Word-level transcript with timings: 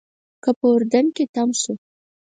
کله 0.43 0.53
به 0.59 0.65
اردن 0.73 1.05
کې 1.15 1.25
تم 1.33 1.49
شو. 1.61 1.73